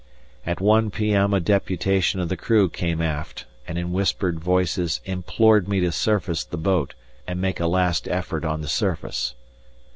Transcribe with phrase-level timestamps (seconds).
[0.47, 1.31] At 1 p.m.
[1.31, 6.43] a deputation of the crew came aft, and in whispered voices implored me to surface
[6.43, 6.95] the boat
[7.27, 9.35] and make a last effort on the surface.